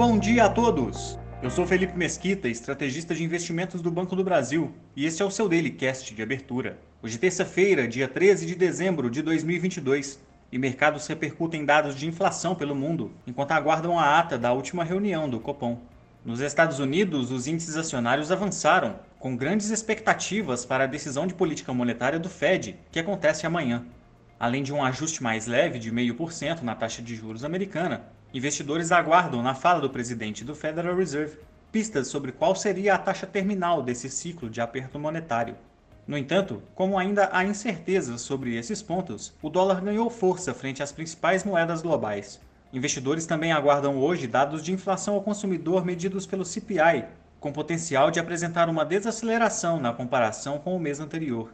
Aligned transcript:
Bom 0.00 0.18
dia 0.18 0.46
a 0.46 0.48
todos! 0.48 1.18
Eu 1.42 1.50
sou 1.50 1.66
Felipe 1.66 1.94
Mesquita, 1.94 2.48
estrategista 2.48 3.14
de 3.14 3.22
investimentos 3.22 3.82
do 3.82 3.90
Banco 3.90 4.16
do 4.16 4.24
Brasil, 4.24 4.72
e 4.96 5.04
este 5.04 5.20
é 5.20 5.24
o 5.26 5.30
seu 5.30 5.46
Daily 5.46 5.72
Cast 5.72 6.14
de 6.14 6.22
abertura. 6.22 6.78
Hoje 7.02 7.18
terça-feira, 7.18 7.86
dia 7.86 8.08
13 8.08 8.46
de 8.46 8.54
dezembro 8.54 9.10
de 9.10 9.20
2022, 9.20 10.18
e 10.50 10.56
mercados 10.56 11.06
repercutem 11.06 11.66
dados 11.66 11.94
de 11.94 12.08
inflação 12.08 12.54
pelo 12.54 12.74
mundo, 12.74 13.12
enquanto 13.26 13.52
aguardam 13.52 13.98
a 13.98 14.18
ata 14.18 14.38
da 14.38 14.54
última 14.54 14.84
reunião 14.84 15.28
do 15.28 15.38
Copom. 15.38 15.78
Nos 16.24 16.40
Estados 16.40 16.78
Unidos, 16.78 17.30
os 17.30 17.46
índices 17.46 17.76
acionários 17.76 18.32
avançaram, 18.32 19.00
com 19.18 19.36
grandes 19.36 19.68
expectativas 19.68 20.64
para 20.64 20.84
a 20.84 20.86
decisão 20.86 21.26
de 21.26 21.34
política 21.34 21.74
monetária 21.74 22.18
do 22.18 22.30
Fed, 22.30 22.74
que 22.90 22.98
acontece 22.98 23.46
amanhã. 23.46 23.84
Além 24.38 24.62
de 24.62 24.72
um 24.72 24.82
ajuste 24.82 25.22
mais 25.22 25.46
leve 25.46 25.78
de 25.78 25.92
0,5% 25.92 26.62
na 26.62 26.74
taxa 26.74 27.02
de 27.02 27.14
juros 27.14 27.44
americana, 27.44 28.06
investidores 28.32 28.92
aguardam 28.92 29.42
na 29.42 29.54
fala 29.54 29.80
do 29.80 29.90
presidente 29.90 30.44
do 30.44 30.54
Federal 30.54 30.96
Reserve 30.96 31.38
pistas 31.72 32.08
sobre 32.08 32.32
qual 32.32 32.54
seria 32.54 32.94
a 32.94 32.98
taxa 32.98 33.26
terminal 33.26 33.82
desse 33.82 34.10
ciclo 34.10 34.50
de 34.50 34.60
aperto 34.60 34.98
monetário. 34.98 35.56
No 36.06 36.18
entanto, 36.18 36.62
como 36.74 36.98
ainda 36.98 37.28
há 37.32 37.44
incertezas 37.44 38.20
sobre 38.20 38.56
esses 38.56 38.82
pontos, 38.82 39.32
o 39.40 39.48
dólar 39.48 39.80
ganhou 39.80 40.10
força 40.10 40.52
frente 40.52 40.82
às 40.82 40.90
principais 40.90 41.44
moedas 41.44 41.82
globais. 41.82 42.40
Investidores 42.72 43.26
também 43.26 43.52
aguardam 43.52 43.98
hoje 43.98 44.26
dados 44.26 44.62
de 44.62 44.72
inflação 44.72 45.14
ao 45.14 45.22
consumidor 45.22 45.84
medidos 45.84 46.26
pelo 46.26 46.44
CPI, 46.44 47.04
com 47.38 47.52
potencial 47.52 48.10
de 48.10 48.18
apresentar 48.18 48.68
uma 48.68 48.84
desaceleração 48.84 49.80
na 49.80 49.92
comparação 49.92 50.58
com 50.58 50.74
o 50.74 50.80
mês 50.80 50.98
anterior. 51.00 51.52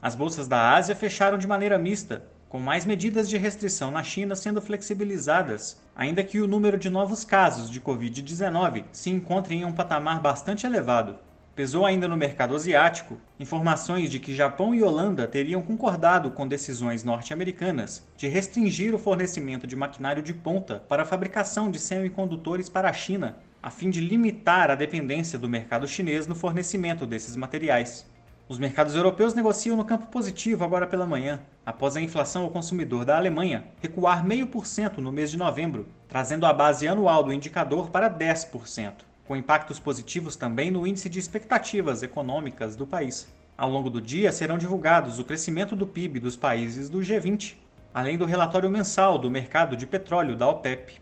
As 0.00 0.14
bolsas 0.14 0.46
da 0.46 0.74
Ásia 0.74 0.94
fecharam 0.94 1.38
de 1.38 1.46
maneira 1.46 1.78
mista, 1.78 2.22
com 2.48 2.58
mais 2.58 2.84
medidas 2.84 3.28
de 3.28 3.36
restrição 3.36 3.90
na 3.90 4.02
China 4.02 4.36
sendo 4.36 4.62
flexibilizadas, 4.62 5.80
ainda 5.94 6.22
que 6.22 6.40
o 6.40 6.46
número 6.46 6.78
de 6.78 6.88
novos 6.88 7.24
casos 7.24 7.70
de 7.70 7.80
Covid-19 7.80 8.84
se 8.92 9.10
encontre 9.10 9.54
em 9.54 9.64
um 9.64 9.72
patamar 9.72 10.20
bastante 10.20 10.66
elevado. 10.66 11.18
Pesou 11.56 11.86
ainda 11.86 12.06
no 12.06 12.18
mercado 12.18 12.54
asiático 12.54 13.18
informações 13.40 14.10
de 14.10 14.20
que 14.20 14.34
Japão 14.34 14.74
e 14.74 14.82
Holanda 14.82 15.26
teriam 15.26 15.62
concordado 15.62 16.30
com 16.30 16.46
decisões 16.46 17.02
norte-americanas 17.02 18.06
de 18.14 18.28
restringir 18.28 18.94
o 18.94 18.98
fornecimento 18.98 19.66
de 19.66 19.74
maquinário 19.74 20.22
de 20.22 20.34
ponta 20.34 20.84
para 20.86 21.02
a 21.02 21.06
fabricação 21.06 21.70
de 21.70 21.78
semicondutores 21.78 22.68
para 22.68 22.90
a 22.90 22.92
China, 22.92 23.38
a 23.62 23.70
fim 23.70 23.88
de 23.88 24.02
limitar 24.02 24.70
a 24.70 24.74
dependência 24.74 25.38
do 25.38 25.48
mercado 25.48 25.88
chinês 25.88 26.26
no 26.26 26.34
fornecimento 26.34 27.06
desses 27.06 27.34
materiais. 27.34 28.06
Os 28.48 28.58
mercados 28.58 28.94
europeus 28.94 29.34
negociam 29.34 29.76
no 29.76 29.84
campo 29.84 30.06
positivo 30.06 30.64
agora 30.64 30.86
pela 30.86 31.06
manhã, 31.06 31.40
após 31.64 31.96
a 31.96 32.00
inflação 32.00 32.44
ao 32.44 32.50
consumidor 32.50 33.04
da 33.04 33.16
Alemanha 33.16 33.64
recuar 33.80 34.24
0,5% 34.24 34.98
no 34.98 35.10
mês 35.10 35.30
de 35.30 35.36
novembro, 35.36 35.88
trazendo 36.08 36.46
a 36.46 36.52
base 36.52 36.86
anual 36.86 37.24
do 37.24 37.32
indicador 37.32 37.90
para 37.90 38.08
10% 38.08 39.06
com 39.26 39.36
impactos 39.36 39.80
positivos 39.80 40.36
também 40.36 40.70
no 40.70 40.86
índice 40.86 41.08
de 41.08 41.18
expectativas 41.18 42.02
econômicas 42.02 42.76
do 42.76 42.86
país. 42.86 43.26
Ao 43.58 43.68
longo 43.68 43.90
do 43.90 44.00
dia 44.00 44.30
serão 44.30 44.56
divulgados 44.56 45.18
o 45.18 45.24
crescimento 45.24 45.74
do 45.74 45.86
PIB 45.86 46.20
dos 46.20 46.36
países 46.36 46.88
do 46.88 47.00
G20, 47.00 47.54
além 47.92 48.16
do 48.16 48.24
relatório 48.24 48.70
mensal 48.70 49.18
do 49.18 49.30
mercado 49.30 49.76
de 49.76 49.86
petróleo 49.86 50.36
da 50.36 50.48
OPEP. 50.48 51.00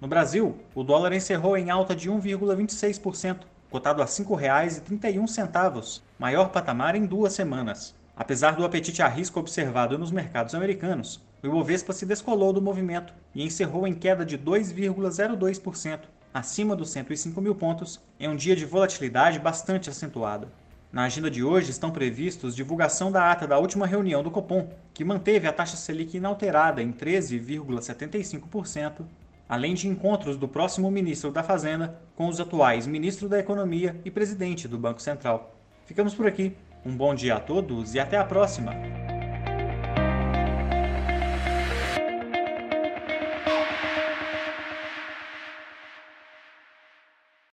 No 0.00 0.08
Brasil, 0.08 0.56
o 0.74 0.82
dólar 0.82 1.12
encerrou 1.12 1.56
em 1.56 1.70
alta 1.70 1.94
de 1.94 2.10
1,26%, 2.10 3.40
cotado 3.70 4.02
a 4.02 4.04
R$ 4.04 4.10
5,31, 4.10 6.02
maior 6.18 6.50
patamar 6.50 6.96
em 6.96 7.06
duas 7.06 7.32
semanas. 7.32 7.94
Apesar 8.16 8.56
do 8.56 8.64
apetite 8.64 9.00
a 9.00 9.08
risco 9.08 9.38
observado 9.40 9.96
nos 9.96 10.10
mercados 10.10 10.54
americanos, 10.54 11.22
o 11.42 11.46
Ibovespa 11.46 11.94
se 11.94 12.04
descolou 12.04 12.52
do 12.52 12.60
movimento 12.60 13.14
e 13.34 13.42
encerrou 13.42 13.86
em 13.86 13.94
queda 13.94 14.26
de 14.26 14.36
2,02%, 14.36 16.00
acima 16.34 16.76
dos 16.76 16.90
105 16.90 17.40
mil 17.40 17.54
pontos, 17.54 17.98
em 18.18 18.28
um 18.28 18.36
dia 18.36 18.54
de 18.54 18.66
volatilidade 18.66 19.38
bastante 19.38 19.88
acentuada. 19.88 20.48
Na 20.92 21.04
agenda 21.04 21.30
de 21.30 21.42
hoje 21.44 21.70
estão 21.70 21.92
previstos 21.92 22.56
divulgação 22.56 23.12
da 23.12 23.30
ata 23.30 23.46
da 23.46 23.58
última 23.58 23.86
reunião 23.86 24.24
do 24.24 24.30
Copom, 24.30 24.68
que 24.92 25.04
manteve 25.04 25.46
a 25.46 25.52
taxa 25.52 25.76
Selic 25.76 26.16
inalterada 26.16 26.82
em 26.82 26.92
13,75%, 26.92 29.04
além 29.50 29.74
de 29.74 29.88
encontros 29.88 30.36
do 30.36 30.46
próximo 30.46 30.88
ministro 30.92 31.32
da 31.32 31.42
Fazenda 31.42 32.00
com 32.14 32.28
os 32.28 32.38
atuais 32.38 32.86
ministro 32.86 33.28
da 33.28 33.40
Economia 33.40 34.00
e 34.04 34.10
presidente 34.10 34.68
do 34.68 34.78
Banco 34.78 35.02
Central. 35.02 35.56
Ficamos 35.84 36.14
por 36.14 36.28
aqui. 36.28 36.56
Um 36.86 36.96
bom 36.96 37.12
dia 37.16 37.34
a 37.34 37.40
todos 37.40 37.94
e 37.96 37.98
até 37.98 38.16
a 38.16 38.24
próxima! 38.24 38.89